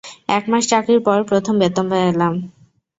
[0.37, 2.33] একমাস চাকরির পর প্রথম বেতন পেলাম!